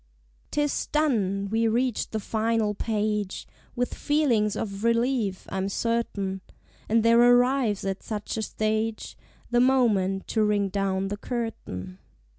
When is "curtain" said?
11.17-11.99